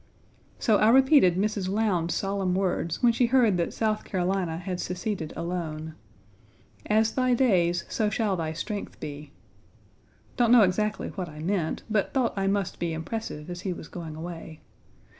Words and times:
So 0.57 0.77
I 0.79 0.89
repeated 0.89 1.35
Mrs. 1.37 1.69
Lowndes's 1.69 2.17
solemn 2.19 2.55
words 2.55 3.03
when 3.03 3.13
she 3.13 3.27
heard 3.27 3.57
that 3.57 3.71
South 3.71 4.03
Carolina 4.03 4.57
had 4.57 4.79
seceded 4.79 5.31
alone: 5.35 5.93
"As 6.87 7.11
thy 7.11 7.35
days 7.35 7.85
so 7.87 8.09
shall 8.09 8.35
thy 8.35 8.51
strength 8.53 8.99
be." 8.99 9.31
Don't 10.37 10.51
know 10.51 10.63
exactly 10.63 11.09
what 11.09 11.29
I 11.29 11.37
meant, 11.37 11.83
but 11.87 12.15
thought 12.15 12.33
I 12.35 12.47
must 12.47 12.79
be 12.79 12.93
impressive 12.93 13.47
as 13.47 13.61
he 13.61 13.73
was 13.73 13.87
going 13.87 14.15
away. 14.15 14.61